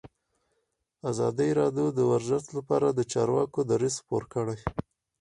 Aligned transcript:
ازادي 1.11 1.49
راډیو 1.59 1.87
د 1.93 1.99
ورزش 2.11 2.43
لپاره 2.57 2.87
د 2.91 2.99
چارواکو 3.11 3.59
دریځ 3.71 3.95
خپور 4.01 4.23
کړی. 4.33 4.59